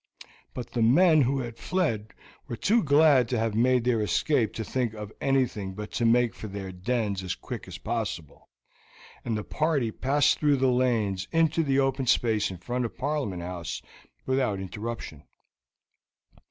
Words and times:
But 0.55 0.71
the 0.71 0.81
men 0.81 1.21
who 1.21 1.41
had 1.41 1.57
fled 1.59 2.15
were 2.47 2.55
too 2.55 2.81
glad 2.81 3.29
to 3.29 3.37
have 3.37 3.53
made 3.53 3.83
their 3.83 4.01
escape 4.01 4.51
to 4.53 4.63
think 4.63 4.95
of 4.95 5.11
anything 5.21 5.75
but 5.75 5.91
to 5.91 6.05
make 6.05 6.33
for 6.33 6.47
their 6.47 6.71
dens 6.71 7.21
as 7.21 7.35
quick 7.35 7.67
as 7.67 7.77
possible, 7.77 8.49
and 9.23 9.37
the 9.37 9.43
party 9.43 9.91
passed 9.91 10.39
through 10.39 10.57
the 10.57 10.71
lanes 10.71 11.27
into 11.31 11.61
the 11.61 11.77
open 11.77 12.07
space 12.07 12.49
in 12.49 12.57
front 12.57 12.83
of 12.85 12.97
Parliament 12.97 13.43
House 13.43 13.83
without 14.25 14.59
interruption. 14.59 15.21